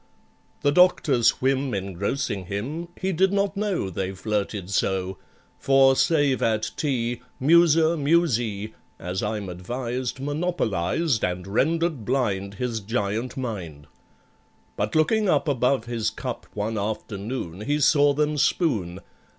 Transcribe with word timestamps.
The 0.63 0.71
Doctor's 0.71 1.41
whim 1.43 1.75
engrossing 1.75 2.47
him, 2.47 2.87
He 2.99 3.11
did 3.11 3.31
not 3.31 3.55
know 3.55 3.91
they 3.91 4.13
flirted 4.15 4.71
so. 4.71 5.19
For, 5.59 5.95
save 5.95 6.41
at 6.41 6.71
tea, 6.75 7.21
"musa 7.39 7.95
musæ," 7.97 8.73
As 8.97 9.21
I'm 9.21 9.47
advised, 9.47 10.19
monopolised 10.19 11.23
And 11.23 11.45
rendered 11.45 12.03
blind 12.03 12.55
his 12.55 12.79
giant 12.79 13.37
mind. 13.37 13.85
But 14.75 14.95
looking 14.95 15.29
up 15.29 15.47
above 15.47 15.85
his 15.85 16.09
cup 16.09 16.47
One 16.55 16.79
afternoon, 16.79 17.61
he 17.61 17.79
saw 17.79 18.15
them 18.15 18.39
spoon. 18.39 19.01